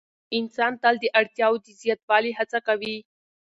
انسان 0.37 0.71
تل 0.81 0.95
د 0.99 1.05
اړتیاوو 1.19 1.61
د 1.65 1.67
زیاتوالي 1.81 2.31
هڅه 2.39 2.59
کوي. 2.67 2.95